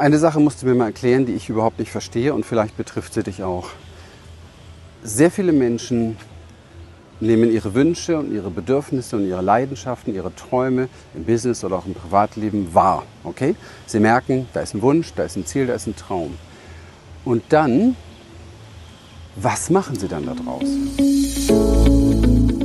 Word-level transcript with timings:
Eine 0.00 0.18
Sache 0.18 0.40
musst 0.40 0.62
du 0.62 0.66
mir 0.66 0.74
mal 0.74 0.86
erklären, 0.86 1.26
die 1.26 1.34
ich 1.34 1.50
überhaupt 1.50 1.78
nicht 1.78 1.90
verstehe 1.90 2.32
und 2.32 2.46
vielleicht 2.46 2.74
betrifft 2.78 3.12
sie 3.12 3.22
dich 3.22 3.42
auch. 3.42 3.68
Sehr 5.02 5.30
viele 5.30 5.52
Menschen 5.52 6.16
nehmen 7.20 7.52
ihre 7.52 7.74
Wünsche 7.74 8.18
und 8.18 8.32
ihre 8.32 8.48
Bedürfnisse 8.48 9.16
und 9.16 9.28
ihre 9.28 9.42
Leidenschaften, 9.42 10.14
ihre 10.14 10.34
Träume 10.34 10.88
im 11.14 11.24
Business 11.24 11.64
oder 11.64 11.76
auch 11.76 11.84
im 11.84 11.92
Privatleben 11.92 12.72
wahr. 12.72 13.04
Okay? 13.24 13.56
Sie 13.84 14.00
merken, 14.00 14.48
da 14.54 14.60
ist 14.62 14.72
ein 14.72 14.80
Wunsch, 14.80 15.12
da 15.14 15.24
ist 15.24 15.36
ein 15.36 15.44
Ziel, 15.44 15.66
da 15.66 15.74
ist 15.74 15.86
ein 15.86 15.96
Traum. 15.96 16.38
Und 17.26 17.42
dann, 17.50 17.94
was 19.36 19.68
machen 19.68 19.98
sie 19.98 20.08
dann 20.08 20.24
daraus? 20.24 20.64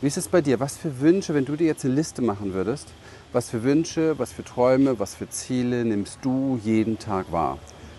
Wie 0.00 0.06
ist 0.06 0.16
es 0.16 0.28
bei 0.28 0.40
dir? 0.40 0.60
Was 0.60 0.78
für 0.78 1.00
Wünsche, 1.00 1.34
wenn 1.34 1.44
du 1.44 1.56
dir 1.56 1.66
jetzt 1.66 1.84
eine 1.84 1.92
Liste 1.92 2.22
machen 2.22 2.54
würdest, 2.54 2.88
was 3.34 3.50
für 3.50 3.62
Wünsche, 3.62 4.18
was 4.18 4.32
für 4.32 4.42
Träume, 4.42 4.98
was 4.98 5.14
für 5.14 5.28
Ziele 5.28 5.84
nimmst 5.84 6.20
du 6.22 6.58
jeden 6.64 6.98
Tag 6.98 7.30
wahr? 7.30 7.58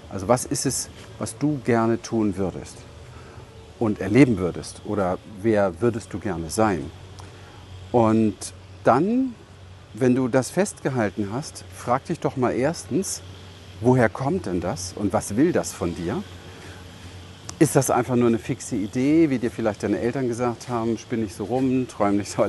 Also 0.10 0.28
was 0.28 0.46
ist 0.46 0.66
es, 0.66 0.90
was 1.20 1.38
du 1.38 1.60
gerne 1.64 2.02
tun 2.02 2.38
würdest 2.38 2.78
und 3.78 4.02
erleben 4.02 4.40
würdest? 4.40 4.82
Oder 4.86 5.20
wer 5.44 5.80
würdest 5.80 6.12
du 6.12 6.18
gerne 6.18 6.50
sein? 6.50 6.90
Und 7.92 8.36
dann, 8.84 9.36
wenn 9.94 10.16
du 10.16 10.28
das 10.28 10.50
festgehalten 10.50 11.30
hast, 11.32 11.66
frag 11.72 12.06
dich 12.06 12.20
doch 12.20 12.36
mal 12.36 12.54
erstens, 12.54 13.22
woher 13.80 14.10
kommt 14.10 14.48
denn 14.48 14.60
das 14.60 14.94
und 14.96 15.14
was 15.14 15.36
will 15.36 15.52
das 15.52 15.72
von 15.72 15.96
dir? 15.96 16.24
Ist 17.62 17.76
das 17.76 17.92
einfach 17.92 18.16
nur 18.16 18.28
eine 18.28 18.40
fixe 18.40 18.76
Idee, 18.76 19.30
wie 19.30 19.38
dir 19.38 19.52
vielleicht 19.52 19.84
deine 19.84 20.00
Eltern 20.00 20.28
gesagt 20.28 20.68
haben, 20.68 20.98
spinn 20.98 21.22
nicht 21.22 21.36
so 21.36 21.44
rum, 21.44 21.88
träum 21.88 22.18
nicht 22.18 22.32
so, 22.32 22.44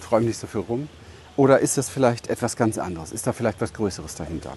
träum 0.00 0.24
nicht 0.24 0.38
so 0.38 0.46
viel 0.46 0.60
rum? 0.60 0.88
Oder 1.36 1.58
ist 1.58 1.76
das 1.76 1.88
vielleicht 1.88 2.28
etwas 2.28 2.54
ganz 2.54 2.78
anderes? 2.78 3.10
Ist 3.10 3.26
da 3.26 3.32
vielleicht 3.32 3.60
was 3.60 3.72
Größeres 3.72 4.14
dahinter? 4.14 4.56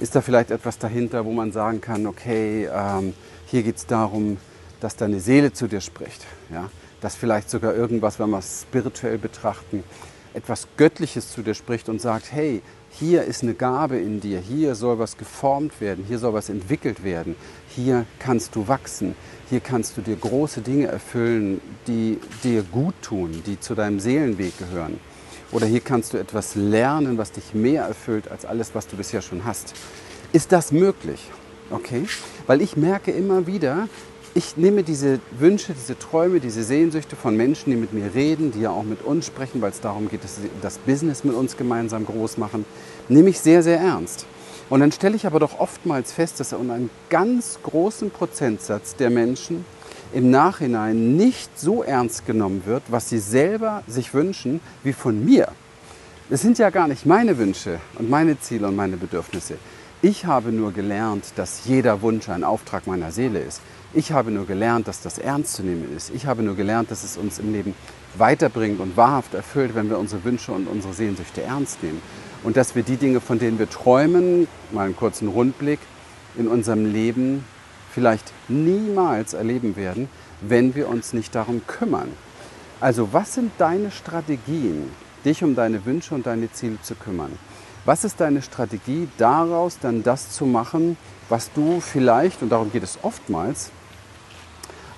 Ist 0.00 0.16
da 0.16 0.22
vielleicht 0.22 0.50
etwas 0.50 0.78
dahinter, 0.78 1.24
wo 1.24 1.30
man 1.30 1.52
sagen 1.52 1.80
kann, 1.80 2.08
okay, 2.08 2.66
ähm, 2.66 3.14
hier 3.46 3.62
geht 3.62 3.76
es 3.76 3.86
darum, 3.86 4.38
dass 4.80 4.96
deine 4.96 5.20
Seele 5.20 5.52
zu 5.52 5.68
dir 5.68 5.82
spricht? 5.82 6.26
Ja? 6.50 6.68
Dass 7.00 7.14
vielleicht 7.14 7.48
sogar 7.48 7.76
irgendwas, 7.76 8.18
wenn 8.18 8.30
wir 8.30 8.38
es 8.38 8.62
spirituell 8.62 9.18
betrachten, 9.18 9.84
etwas 10.34 10.66
Göttliches 10.76 11.30
zu 11.30 11.42
dir 11.42 11.54
spricht 11.54 11.88
und 11.88 12.00
sagt, 12.00 12.32
hey, 12.32 12.60
hier 12.90 13.22
ist 13.22 13.44
eine 13.44 13.54
Gabe 13.54 13.98
in 13.98 14.20
dir, 14.20 14.40
hier 14.40 14.74
soll 14.74 14.98
was 14.98 15.16
geformt 15.16 15.80
werden, 15.80 16.04
hier 16.06 16.18
soll 16.18 16.32
was 16.32 16.48
entwickelt 16.48 17.04
werden, 17.04 17.36
hier 17.78 18.06
kannst 18.18 18.56
du 18.56 18.66
wachsen, 18.66 19.14
hier 19.50 19.60
kannst 19.60 19.96
du 19.96 20.00
dir 20.00 20.16
große 20.16 20.62
Dinge 20.62 20.88
erfüllen, 20.88 21.60
die 21.86 22.18
dir 22.42 22.64
gut 22.64 22.94
tun, 23.02 23.42
die 23.46 23.60
zu 23.60 23.76
deinem 23.76 24.00
Seelenweg 24.00 24.58
gehören. 24.58 24.98
Oder 25.52 25.66
hier 25.66 25.80
kannst 25.80 26.12
du 26.12 26.18
etwas 26.18 26.56
lernen, 26.56 27.18
was 27.18 27.30
dich 27.32 27.54
mehr 27.54 27.84
erfüllt 27.84 28.30
als 28.30 28.44
alles, 28.44 28.74
was 28.74 28.88
du 28.88 28.96
bisher 28.96 29.22
schon 29.22 29.44
hast. 29.44 29.74
Ist 30.32 30.50
das 30.50 30.72
möglich? 30.72 31.30
Okay? 31.70 32.04
Weil 32.46 32.62
ich 32.62 32.76
merke 32.76 33.12
immer 33.12 33.46
wieder, 33.46 33.88
ich 34.34 34.56
nehme 34.56 34.82
diese 34.82 35.20
Wünsche, 35.38 35.72
diese 35.72 35.96
Träume, 35.98 36.40
diese 36.40 36.64
Sehnsüchte 36.64 37.14
von 37.14 37.36
Menschen, 37.36 37.70
die 37.70 37.76
mit 37.76 37.92
mir 37.92 38.12
reden, 38.12 38.50
die 38.50 38.60
ja 38.60 38.70
auch 38.70 38.82
mit 38.82 39.02
uns 39.02 39.26
sprechen, 39.26 39.62
weil 39.62 39.70
es 39.70 39.80
darum 39.80 40.08
geht, 40.08 40.24
dass 40.24 40.36
sie 40.36 40.50
das 40.62 40.78
Business 40.78 41.22
mit 41.22 41.34
uns 41.36 41.56
gemeinsam 41.56 42.04
groß 42.04 42.38
machen, 42.38 42.64
nehme 43.08 43.30
ich 43.30 43.38
sehr, 43.40 43.62
sehr 43.62 43.78
ernst. 43.78 44.26
Und 44.70 44.80
dann 44.80 44.92
stelle 44.92 45.16
ich 45.16 45.26
aber 45.26 45.40
doch 45.40 45.58
oftmals 45.58 46.12
fest, 46.12 46.40
dass 46.40 46.52
in 46.52 46.70
einem 46.70 46.90
ganz 47.08 47.58
großen 47.62 48.10
Prozentsatz 48.10 48.96
der 48.96 49.10
Menschen 49.10 49.64
im 50.12 50.30
Nachhinein 50.30 51.16
nicht 51.16 51.58
so 51.58 51.82
ernst 51.82 52.26
genommen 52.26 52.62
wird, 52.66 52.82
was 52.88 53.08
sie 53.08 53.18
selber 53.18 53.82
sich 53.86 54.12
wünschen, 54.14 54.60
wie 54.82 54.92
von 54.92 55.24
mir. 55.24 55.48
Es 56.30 56.42
sind 56.42 56.58
ja 56.58 56.68
gar 56.70 56.88
nicht 56.88 57.06
meine 57.06 57.38
Wünsche 57.38 57.80
und 57.98 58.10
meine 58.10 58.38
Ziele 58.38 58.68
und 58.68 58.76
meine 58.76 58.98
Bedürfnisse. 58.98 59.56
Ich 60.02 60.26
habe 60.26 60.52
nur 60.52 60.72
gelernt, 60.72 61.24
dass 61.36 61.62
jeder 61.64 62.02
Wunsch 62.02 62.28
ein 62.28 62.44
Auftrag 62.44 62.86
meiner 62.86 63.10
Seele 63.10 63.40
ist. 63.40 63.60
Ich 63.94 64.12
habe 64.12 64.30
nur 64.30 64.46
gelernt, 64.46 64.86
dass 64.86 65.00
das 65.00 65.18
ernst 65.18 65.54
zu 65.54 65.62
nehmen 65.62 65.96
ist. 65.96 66.10
Ich 66.10 66.26
habe 66.26 66.42
nur 66.42 66.54
gelernt, 66.54 66.90
dass 66.90 67.02
es 67.02 67.16
uns 67.16 67.38
im 67.38 67.52
Leben 67.52 67.74
weiterbringt 68.16 68.80
und 68.80 68.96
wahrhaft 68.96 69.34
erfüllt, 69.34 69.74
wenn 69.74 69.88
wir 69.88 69.98
unsere 69.98 70.22
Wünsche 70.24 70.52
und 70.52 70.68
unsere 70.68 70.92
Sehnsüchte 70.92 71.42
ernst 71.42 71.82
nehmen. 71.82 72.00
Und 72.48 72.56
dass 72.56 72.74
wir 72.74 72.82
die 72.82 72.96
Dinge, 72.96 73.20
von 73.20 73.38
denen 73.38 73.58
wir 73.58 73.68
träumen, 73.68 74.48
mal 74.72 74.86
einen 74.86 74.96
kurzen 74.96 75.28
Rundblick, 75.28 75.80
in 76.34 76.48
unserem 76.48 76.90
Leben 76.90 77.44
vielleicht 77.92 78.32
niemals 78.48 79.34
erleben 79.34 79.76
werden, 79.76 80.08
wenn 80.40 80.74
wir 80.74 80.88
uns 80.88 81.12
nicht 81.12 81.34
darum 81.34 81.60
kümmern. 81.66 82.08
Also 82.80 83.12
was 83.12 83.34
sind 83.34 83.52
deine 83.58 83.90
Strategien, 83.90 84.90
dich 85.26 85.44
um 85.44 85.56
deine 85.56 85.84
Wünsche 85.84 86.14
und 86.14 86.24
deine 86.24 86.50
Ziele 86.50 86.80
zu 86.80 86.94
kümmern? 86.94 87.32
Was 87.84 88.04
ist 88.04 88.18
deine 88.18 88.40
Strategie, 88.40 89.08
daraus 89.18 89.78
dann 89.78 90.02
das 90.02 90.30
zu 90.30 90.46
machen, 90.46 90.96
was 91.28 91.52
du 91.52 91.82
vielleicht, 91.82 92.40
und 92.40 92.48
darum 92.48 92.72
geht 92.72 92.82
es 92.82 92.98
oftmals, 93.02 93.70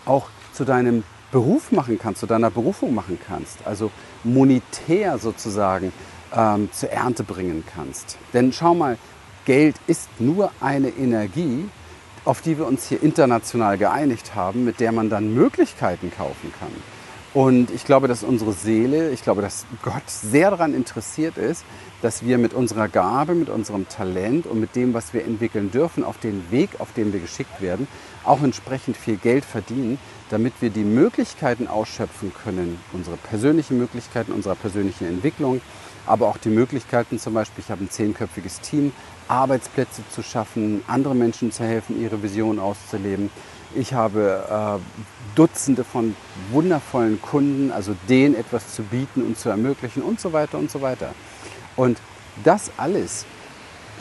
auch 0.05 0.29
zu 0.53 0.65
deinem 0.65 1.03
Beruf 1.33 1.73
machen 1.73 1.99
kannst, 1.99 2.21
zu 2.21 2.27
deiner 2.27 2.53
Berufung 2.53 2.95
machen 2.95 3.19
kannst, 3.27 3.59
also 3.65 3.91
monetär 4.23 5.19
sozusagen 5.19 5.93
ähm, 6.35 6.71
zur 6.73 6.91
Ernte 6.91 7.25
bringen 7.25 7.65
kannst. 7.75 8.19
Denn 8.33 8.53
schau 8.53 8.75
mal, 8.75 8.99
Geld 9.45 9.77
ist 9.87 10.09
nur 10.19 10.53
eine 10.61 10.89
Energie, 10.89 11.69
auf 12.25 12.43
die 12.43 12.59
wir 12.59 12.67
uns 12.67 12.87
hier 12.89 13.03
international 13.03 13.79
geeinigt 13.79 14.35
haben, 14.35 14.65
mit 14.65 14.81
der 14.81 14.93
man 14.93 15.09
dann 15.09 15.35
Möglichkeiten 15.35 16.13
kaufen 16.17 16.53
kann. 16.59 16.73
Und 17.33 17.71
ich 17.71 17.85
glaube, 17.85 18.09
dass 18.09 18.25
unsere 18.25 18.53
Seele, 18.53 19.11
ich 19.11 19.23
glaube, 19.23 19.41
dass 19.41 19.65
Gott 19.83 20.09
sehr 20.09 20.51
daran 20.51 20.75
interessiert 20.75 21.39
ist, 21.39 21.65
dass 22.03 22.25
wir 22.25 22.39
mit 22.39 22.55
unserer 22.55 22.89
Gabe, 22.89 23.35
mit 23.35 23.49
unserem 23.49 23.89
Talent 23.89 24.47
und 24.47 24.59
mit 24.59 24.75
dem, 24.75 24.95
was 24.95 25.15
wir 25.15 25.25
entwickeln 25.25 25.71
dürfen, 25.71 26.03
auf 26.03 26.19
den 26.19 26.51
Weg, 26.51 26.71
auf 26.81 26.93
dem 26.93 27.13
wir 27.13 27.21
geschickt 27.21 27.61
werden, 27.61 27.87
auch 28.25 28.43
entsprechend 28.43 28.97
viel 28.97 29.17
Geld 29.17 29.45
verdienen, 29.45 29.99
damit 30.29 30.55
wir 30.61 30.71
die 30.71 30.83
Möglichkeiten 30.83 31.69
ausschöpfen 31.69 32.33
können, 32.43 32.81
unsere 32.93 33.17
persönlichen 33.17 33.79
Möglichkeiten, 33.79 34.33
unserer 34.33 34.57
persönlichen 34.57 35.07
Entwicklung, 35.07 35.61
aber 36.07 36.29
auch 36.29 36.39
die 36.39 36.49
Möglichkeiten, 36.49 37.19
zum 37.19 37.35
Beispiel, 37.35 37.63
ich 37.65 37.71
habe 37.71 37.85
ein 37.85 37.91
zehnköpfiges 37.91 38.61
Team, 38.61 38.93
Arbeitsplätze 39.29 40.03
zu 40.11 40.23
schaffen, 40.23 40.83
anderen 40.87 41.19
Menschen 41.19 41.53
zu 41.53 41.65
helfen, 41.65 42.01
ihre 42.01 42.23
Vision 42.23 42.59
auszuleben. 42.59 43.31
Ich 43.75 43.95
habe 43.95 44.81
äh, 44.81 45.37
Dutzende 45.37 45.85
von 45.85 46.17
wundervollen 46.51 47.23
Kunden, 47.23 47.71
also 47.71 47.95
denen 48.09 48.35
etwas 48.35 48.75
zu 48.75 48.83
bieten 48.83 49.23
und 49.23 49.39
zu 49.39 49.49
ermöglichen 49.49 50.03
und 50.03 50.21
so 50.21 50.33
weiter 50.33 50.59
und 50.59 50.71
so 50.71 50.83
weiter. 50.83 51.15
Und 51.77 51.99
das 52.43 52.73
alles 52.77 53.27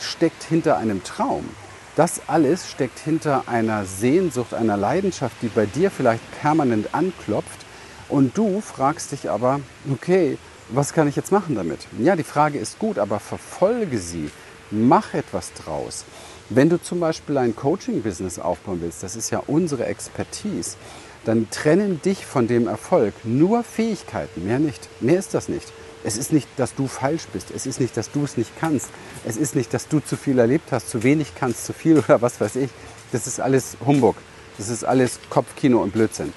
steckt 0.00 0.42
hinter 0.42 0.76
einem 0.78 1.04
Traum. 1.04 1.48
Das 1.96 2.22
alles 2.28 2.68
steckt 2.68 2.98
hinter 2.98 3.44
einer 3.46 3.84
Sehnsucht, 3.84 4.54
einer 4.54 4.76
Leidenschaft, 4.76 5.36
die 5.42 5.48
bei 5.48 5.66
dir 5.66 5.90
vielleicht 5.90 6.22
permanent 6.40 6.94
anklopft. 6.94 7.66
Und 8.08 8.36
du 8.36 8.60
fragst 8.60 9.12
dich 9.12 9.30
aber, 9.30 9.60
okay, 9.92 10.38
was 10.72 10.92
kann 10.92 11.08
ich 11.08 11.16
jetzt 11.16 11.32
machen 11.32 11.54
damit? 11.54 11.80
Ja, 11.98 12.16
die 12.16 12.22
Frage 12.24 12.58
ist 12.58 12.78
gut, 12.78 12.98
aber 12.98 13.20
verfolge 13.20 13.98
sie. 13.98 14.30
Mach 14.70 15.14
etwas 15.14 15.52
draus. 15.52 16.04
Wenn 16.48 16.68
du 16.68 16.80
zum 16.80 17.00
Beispiel 17.00 17.38
ein 17.38 17.56
Coaching-Business 17.56 18.38
aufbauen 18.38 18.80
willst, 18.80 19.02
das 19.02 19.16
ist 19.16 19.30
ja 19.30 19.42
unsere 19.46 19.86
Expertise, 19.86 20.76
dann 21.24 21.50
trennen 21.50 22.00
dich 22.02 22.24
von 22.24 22.46
dem 22.46 22.66
Erfolg 22.66 23.14
nur 23.24 23.62
Fähigkeiten, 23.62 24.46
mehr 24.46 24.58
nicht. 24.58 24.88
Mehr 25.00 25.18
ist 25.18 25.34
das 25.34 25.48
nicht. 25.48 25.72
Es 26.02 26.16
ist 26.16 26.32
nicht, 26.32 26.48
dass 26.56 26.74
du 26.74 26.86
falsch 26.86 27.26
bist. 27.32 27.50
Es 27.50 27.66
ist 27.66 27.78
nicht, 27.78 27.96
dass 27.96 28.10
du 28.10 28.24
es 28.24 28.36
nicht 28.36 28.50
kannst. 28.58 28.88
Es 29.24 29.36
ist 29.36 29.54
nicht, 29.54 29.74
dass 29.74 29.86
du 29.88 30.00
zu 30.00 30.16
viel 30.16 30.38
erlebt 30.38 30.72
hast, 30.72 30.88
zu 30.88 31.02
wenig 31.02 31.34
kannst, 31.34 31.66
zu 31.66 31.72
viel 31.72 31.98
oder 32.08 32.22
was 32.22 32.40
weiß 32.40 32.56
ich. 32.56 32.70
Das 33.12 33.26
ist 33.26 33.40
alles 33.40 33.76
Humbug. 33.84 34.16
Das 34.56 34.68
ist 34.68 34.84
alles 34.84 35.18
Kopfkino 35.28 35.82
und 35.82 35.92
Blödsinn. 35.92 36.32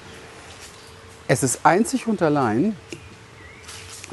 Es 1.26 1.42
ist 1.42 1.60
einzig 1.64 2.06
und 2.06 2.20
allein 2.20 2.76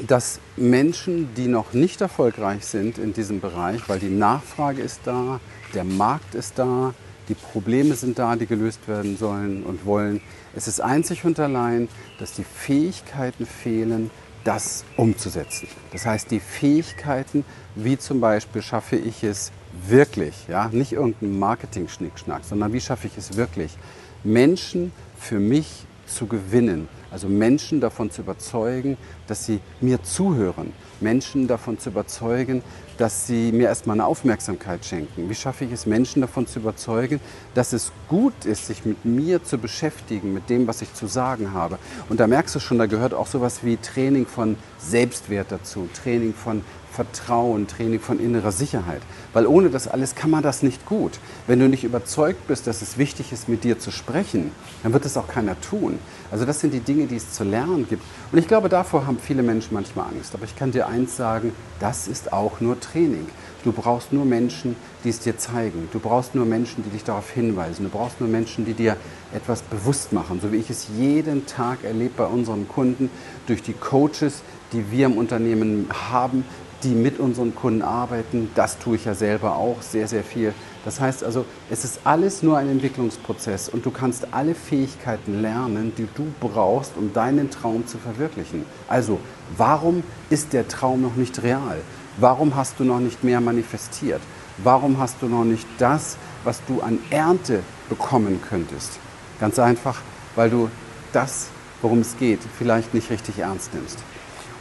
dass 0.00 0.40
Menschen, 0.56 1.34
die 1.34 1.48
noch 1.48 1.72
nicht 1.72 2.00
erfolgreich 2.00 2.64
sind 2.64 2.98
in 2.98 3.12
diesem 3.12 3.40
Bereich, 3.40 3.88
weil 3.88 3.98
die 3.98 4.08
Nachfrage 4.08 4.82
ist 4.82 5.00
da, 5.04 5.40
der 5.74 5.84
Markt 5.84 6.34
ist 6.34 6.58
da, 6.58 6.94
Die 7.28 7.34
Probleme 7.34 7.94
sind 7.94 8.18
da, 8.18 8.36
die 8.36 8.46
gelöst 8.46 8.88
werden 8.88 9.16
sollen 9.16 9.62
und 9.62 9.86
wollen. 9.86 10.20
Es 10.54 10.66
ist 10.66 10.80
einzig 10.80 11.24
und 11.24 11.38
allein, 11.38 11.88
dass 12.18 12.32
die 12.32 12.44
Fähigkeiten 12.44 13.46
fehlen, 13.46 14.10
das 14.44 14.84
umzusetzen. 14.96 15.68
Das 15.92 16.04
heißt, 16.04 16.30
die 16.32 16.40
Fähigkeiten, 16.40 17.44
wie 17.76 17.96
zum 17.96 18.20
Beispiel 18.20 18.60
schaffe 18.60 18.96
ich 18.96 19.22
es 19.22 19.52
wirklich, 19.88 20.34
ja, 20.48 20.68
nicht 20.68 20.92
irgendein 20.92 21.38
Marketing-Schnickschnack, 21.38 22.44
sondern 22.44 22.72
wie 22.72 22.80
schaffe 22.80 23.06
ich 23.06 23.16
es 23.16 23.36
wirklich, 23.36 23.78
Menschen 24.24 24.92
für 25.16 25.38
mich 25.38 25.86
zu 26.14 26.26
gewinnen, 26.26 26.88
also 27.10 27.28
Menschen 27.28 27.80
davon 27.80 28.10
zu 28.10 28.22
überzeugen, 28.22 28.96
dass 29.26 29.46
sie 29.46 29.60
mir 29.80 30.02
zuhören, 30.02 30.72
Menschen 31.00 31.46
davon 31.48 31.78
zu 31.78 31.90
überzeugen, 31.90 32.62
dass 32.98 33.26
sie 33.26 33.52
mir 33.52 33.68
erstmal 33.68 33.96
eine 33.96 34.06
Aufmerksamkeit 34.06 34.84
schenken? 34.84 35.28
Wie 35.28 35.34
schaffe 35.34 35.64
ich 35.64 35.72
es, 35.72 35.86
Menschen 35.86 36.20
davon 36.20 36.46
zu 36.46 36.60
überzeugen, 36.60 37.20
dass 37.54 37.72
es 37.72 37.92
gut 38.08 38.44
ist, 38.44 38.66
sich 38.66 38.84
mit 38.84 39.04
mir 39.04 39.42
zu 39.42 39.58
beschäftigen, 39.58 40.32
mit 40.32 40.48
dem, 40.48 40.66
was 40.66 40.82
ich 40.82 40.94
zu 40.94 41.06
sagen 41.06 41.52
habe? 41.52 41.78
Und 42.08 42.20
da 42.20 42.26
merkst 42.26 42.54
du 42.54 42.60
schon, 42.60 42.78
da 42.78 42.86
gehört 42.86 43.14
auch 43.14 43.26
sowas 43.26 43.60
wie 43.62 43.76
Training 43.76 44.26
von 44.26 44.56
Selbstwert 44.78 45.50
dazu, 45.50 45.88
Training 46.02 46.34
von 46.34 46.62
Vertrauen, 46.92 47.66
Training 47.66 48.00
von 48.00 48.20
innerer 48.20 48.52
Sicherheit. 48.52 49.00
Weil 49.32 49.46
ohne 49.46 49.70
das 49.70 49.88
alles 49.88 50.14
kann 50.14 50.30
man 50.30 50.42
das 50.42 50.62
nicht 50.62 50.84
gut. 50.86 51.18
Wenn 51.46 51.58
du 51.58 51.68
nicht 51.68 51.84
überzeugt 51.84 52.46
bist, 52.46 52.66
dass 52.66 52.82
es 52.82 52.98
wichtig 52.98 53.32
ist, 53.32 53.48
mit 53.48 53.64
dir 53.64 53.78
zu 53.78 53.90
sprechen, 53.90 54.52
dann 54.82 54.92
wird 54.92 55.06
es 55.06 55.16
auch 55.16 55.26
keiner 55.26 55.58
tun. 55.60 55.98
Also 56.30 56.44
das 56.44 56.60
sind 56.60 56.74
die 56.74 56.80
Dinge, 56.80 57.06
die 57.06 57.16
es 57.16 57.32
zu 57.32 57.44
lernen 57.44 57.86
gibt. 57.88 58.02
Und 58.30 58.38
ich 58.38 58.46
glaube, 58.46 58.68
davor 58.68 59.06
haben 59.06 59.18
viele 59.18 59.42
Menschen 59.42 59.74
manchmal 59.74 60.08
Angst. 60.08 60.34
Aber 60.34 60.44
ich 60.44 60.54
kann 60.54 60.72
dir 60.72 60.86
eins 60.86 61.16
sagen, 61.16 61.52
das 61.80 62.08
ist 62.08 62.32
auch 62.32 62.60
nur 62.60 62.78
Training. 62.78 63.26
Du 63.64 63.70
brauchst 63.70 64.12
nur 64.12 64.24
Menschen, 64.24 64.74
die 65.04 65.10
es 65.10 65.20
dir 65.20 65.38
zeigen. 65.38 65.88
Du 65.92 66.00
brauchst 66.00 66.34
nur 66.34 66.44
Menschen, 66.44 66.82
die 66.84 66.90
dich 66.90 67.04
darauf 67.04 67.30
hinweisen. 67.30 67.84
Du 67.84 67.90
brauchst 67.90 68.20
nur 68.20 68.28
Menschen, 68.28 68.64
die 68.64 68.74
dir 68.74 68.96
etwas 69.32 69.62
bewusst 69.62 70.12
machen, 70.12 70.40
so 70.42 70.52
wie 70.52 70.56
ich 70.56 70.68
es 70.68 70.88
jeden 70.98 71.46
Tag 71.46 71.84
erlebe 71.84 72.14
bei 72.16 72.26
unseren 72.26 72.66
Kunden, 72.66 73.08
durch 73.46 73.62
die 73.62 73.72
Coaches, 73.72 74.42
die 74.72 74.90
wir 74.90 75.06
im 75.06 75.16
Unternehmen 75.16 75.88
haben, 76.10 76.44
die 76.82 76.94
mit 76.94 77.18
unseren 77.18 77.54
Kunden 77.54 77.82
arbeiten. 77.82 78.50
Das 78.54 78.78
tue 78.78 78.96
ich 78.96 79.04
ja 79.04 79.14
selber 79.14 79.56
auch 79.56 79.82
sehr, 79.82 80.08
sehr 80.08 80.24
viel. 80.24 80.52
Das 80.84 81.00
heißt 81.00 81.22
also, 81.22 81.44
es 81.70 81.84
ist 81.84 82.00
alles 82.04 82.42
nur 82.42 82.58
ein 82.58 82.68
Entwicklungsprozess 82.68 83.68
und 83.68 83.86
du 83.86 83.90
kannst 83.90 84.28
alle 84.32 84.54
Fähigkeiten 84.54 85.40
lernen, 85.40 85.92
die 85.96 86.08
du 86.14 86.26
brauchst, 86.40 86.96
um 86.96 87.12
deinen 87.12 87.50
Traum 87.50 87.86
zu 87.86 87.98
verwirklichen. 87.98 88.64
Also, 88.88 89.20
warum 89.56 90.02
ist 90.30 90.52
der 90.52 90.66
Traum 90.66 91.02
noch 91.02 91.16
nicht 91.16 91.42
real? 91.42 91.80
Warum 92.18 92.56
hast 92.56 92.78
du 92.78 92.84
noch 92.84 93.00
nicht 93.00 93.24
mehr 93.24 93.40
manifestiert? 93.40 94.20
Warum 94.58 94.98
hast 94.98 95.22
du 95.22 95.26
noch 95.26 95.44
nicht 95.44 95.66
das, 95.78 96.16
was 96.44 96.60
du 96.66 96.82
an 96.82 96.98
Ernte 97.10 97.60
bekommen 97.88 98.40
könntest? 98.48 98.98
Ganz 99.40 99.58
einfach, 99.58 100.00
weil 100.36 100.50
du 100.50 100.68
das, 101.12 101.48
worum 101.80 102.00
es 102.00 102.16
geht, 102.18 102.40
vielleicht 102.58 102.92
nicht 102.92 103.10
richtig 103.10 103.38
ernst 103.38 103.72
nimmst. 103.72 103.98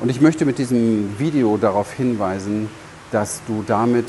Und 0.01 0.09
ich 0.09 0.19
möchte 0.19 0.45
mit 0.45 0.57
diesem 0.57 1.19
Video 1.19 1.57
darauf 1.57 1.93
hinweisen, 1.93 2.69
dass 3.11 3.41
du 3.47 3.63
damit 3.65 4.07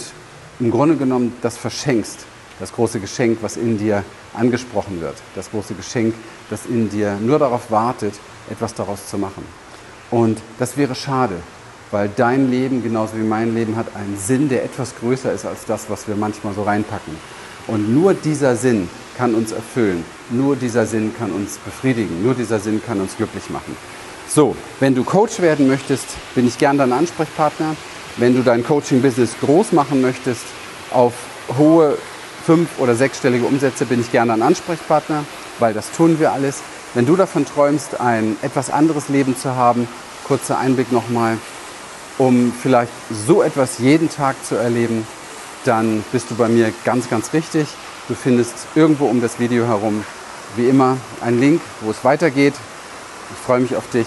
im 0.58 0.70
Grunde 0.70 0.96
genommen 0.96 1.34
das 1.42 1.58
verschenkst, 1.58 2.20
das 2.58 2.72
große 2.72 2.98
Geschenk, 2.98 3.38
was 3.42 3.58
in 3.58 3.76
dir 3.76 4.02
angesprochen 4.32 5.02
wird, 5.02 5.16
das 5.34 5.50
große 5.50 5.74
Geschenk, 5.74 6.14
das 6.48 6.64
in 6.64 6.88
dir 6.88 7.18
nur 7.20 7.38
darauf 7.38 7.70
wartet, 7.70 8.14
etwas 8.50 8.72
daraus 8.72 9.06
zu 9.06 9.18
machen. 9.18 9.44
Und 10.10 10.40
das 10.58 10.78
wäre 10.78 10.94
schade, 10.94 11.34
weil 11.90 12.08
dein 12.16 12.50
Leben 12.50 12.82
genauso 12.82 13.18
wie 13.18 13.22
mein 13.22 13.54
Leben 13.54 13.76
hat 13.76 13.94
einen 13.94 14.16
Sinn, 14.16 14.48
der 14.48 14.64
etwas 14.64 14.96
größer 14.96 15.30
ist 15.30 15.44
als 15.44 15.66
das, 15.66 15.90
was 15.90 16.08
wir 16.08 16.16
manchmal 16.16 16.54
so 16.54 16.62
reinpacken. 16.62 17.14
Und 17.66 17.94
nur 17.94 18.14
dieser 18.14 18.56
Sinn 18.56 18.88
kann 19.18 19.34
uns 19.34 19.52
erfüllen, 19.52 20.06
nur 20.30 20.56
dieser 20.56 20.86
Sinn 20.86 21.14
kann 21.18 21.32
uns 21.32 21.58
befriedigen, 21.58 22.22
nur 22.22 22.32
dieser 22.32 22.60
Sinn 22.60 22.80
kann 22.84 22.98
uns 22.98 23.14
glücklich 23.14 23.50
machen. 23.50 23.76
So, 24.34 24.56
wenn 24.80 24.94
du 24.94 25.04
Coach 25.04 25.40
werden 25.40 25.68
möchtest, 25.68 26.06
bin 26.34 26.48
ich 26.48 26.56
gern 26.56 26.78
dein 26.78 26.90
Ansprechpartner. 26.90 27.76
Wenn 28.16 28.34
du 28.34 28.42
dein 28.42 28.64
Coaching-Business 28.64 29.34
groß 29.42 29.72
machen 29.72 30.00
möchtest, 30.00 30.44
auf 30.90 31.12
hohe 31.58 31.98
fünf- 32.46 32.78
oder 32.78 32.94
sechsstellige 32.94 33.44
Umsätze, 33.44 33.84
bin 33.84 34.00
ich 34.00 34.10
gern 34.10 34.28
dein 34.28 34.40
Ansprechpartner, 34.40 35.26
weil 35.58 35.74
das 35.74 35.92
tun 35.92 36.18
wir 36.18 36.32
alles. 36.32 36.62
Wenn 36.94 37.04
du 37.04 37.14
davon 37.14 37.44
träumst, 37.44 38.00
ein 38.00 38.38
etwas 38.40 38.70
anderes 38.70 39.10
Leben 39.10 39.36
zu 39.36 39.54
haben, 39.54 39.86
kurzer 40.26 40.58
Einblick 40.58 40.92
nochmal, 40.92 41.36
um 42.16 42.54
vielleicht 42.58 42.92
so 43.26 43.42
etwas 43.42 43.80
jeden 43.80 44.08
Tag 44.08 44.36
zu 44.46 44.54
erleben, 44.54 45.06
dann 45.66 46.02
bist 46.10 46.30
du 46.30 46.36
bei 46.36 46.48
mir 46.48 46.72
ganz, 46.86 47.10
ganz 47.10 47.34
richtig. 47.34 47.68
Du 48.08 48.14
findest 48.14 48.54
irgendwo 48.74 49.08
um 49.08 49.20
das 49.20 49.38
Video 49.38 49.66
herum, 49.66 50.02
wie 50.56 50.70
immer, 50.70 50.96
einen 51.20 51.38
Link, 51.38 51.60
wo 51.82 51.90
es 51.90 52.02
weitergeht. 52.02 52.54
Ich 53.34 53.44
freue 53.44 53.60
mich 53.60 53.76
auf 53.76 53.88
dich 53.90 54.06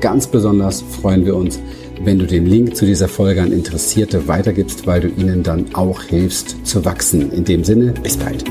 Ganz 0.00 0.26
besonders 0.26 0.80
freuen 0.80 1.26
wir 1.26 1.36
uns, 1.36 1.60
wenn 2.02 2.18
du 2.18 2.26
den 2.26 2.46
Link 2.46 2.74
zu 2.74 2.86
dieser 2.86 3.08
Folge 3.08 3.42
an 3.42 3.52
Interessierte 3.52 4.26
weitergibst, 4.28 4.86
weil 4.86 5.02
du 5.02 5.08
ihnen 5.08 5.42
dann 5.42 5.66
auch 5.74 6.02
hilfst 6.02 6.66
zu 6.66 6.84
wachsen. 6.84 7.30
In 7.32 7.44
dem 7.44 7.64
Sinne, 7.64 7.92
bis 8.02 8.16
bald. 8.16 8.44